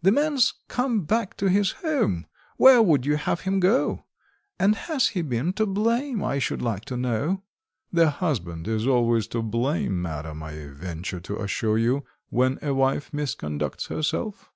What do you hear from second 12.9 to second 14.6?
misconducts herself."